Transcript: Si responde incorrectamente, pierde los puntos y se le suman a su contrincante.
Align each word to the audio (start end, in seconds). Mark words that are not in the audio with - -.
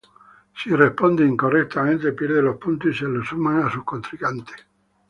Si 0.55 0.71
responde 0.75 1.27
incorrectamente, 1.27 2.13
pierde 2.13 2.41
los 2.41 2.57
puntos 2.57 2.89
y 2.89 2.93
se 2.97 3.07
le 3.07 3.23
suman 3.23 3.61
a 3.61 3.71
su 3.71 3.85
contrincante. 3.85 4.51